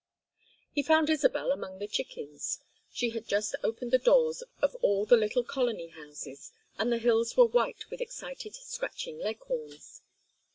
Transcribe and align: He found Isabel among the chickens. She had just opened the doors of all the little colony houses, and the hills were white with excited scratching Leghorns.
He 0.73 0.81
found 0.81 1.11
Isabel 1.11 1.51
among 1.51 1.77
the 1.77 1.85
chickens. 1.87 2.59
She 2.91 3.11
had 3.11 3.27
just 3.27 3.53
opened 3.63 3.91
the 3.91 3.99
doors 3.99 4.41
of 4.59 4.73
all 4.81 5.05
the 5.05 5.15
little 5.15 5.43
colony 5.43 5.89
houses, 5.89 6.51
and 6.79 6.91
the 6.91 6.97
hills 6.97 7.37
were 7.37 7.45
white 7.45 7.87
with 7.91 8.01
excited 8.01 8.55
scratching 8.55 9.19
Leghorns. 9.19 10.01